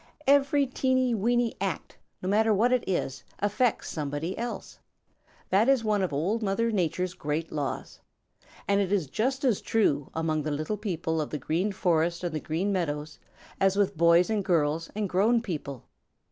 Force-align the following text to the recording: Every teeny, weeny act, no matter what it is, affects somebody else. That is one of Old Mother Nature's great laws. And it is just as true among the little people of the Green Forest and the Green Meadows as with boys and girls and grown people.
Every 0.25 0.65
teeny, 0.65 1.13
weeny 1.13 1.53
act, 1.61 1.99
no 2.23 2.27
matter 2.27 2.55
what 2.55 2.71
it 2.73 2.83
is, 2.89 3.23
affects 3.37 3.87
somebody 3.91 4.35
else. 4.35 4.79
That 5.49 5.69
is 5.69 5.83
one 5.83 6.01
of 6.01 6.11
Old 6.11 6.41
Mother 6.41 6.71
Nature's 6.71 7.13
great 7.13 7.51
laws. 7.51 7.99
And 8.67 8.81
it 8.81 8.91
is 8.91 9.05
just 9.05 9.43
as 9.45 9.61
true 9.61 10.09
among 10.15 10.41
the 10.41 10.49
little 10.49 10.77
people 10.77 11.21
of 11.21 11.29
the 11.29 11.37
Green 11.37 11.71
Forest 11.71 12.23
and 12.23 12.33
the 12.33 12.39
Green 12.39 12.71
Meadows 12.73 13.19
as 13.59 13.75
with 13.77 13.95
boys 13.95 14.31
and 14.31 14.43
girls 14.43 14.89
and 14.95 15.07
grown 15.07 15.39
people. 15.39 15.85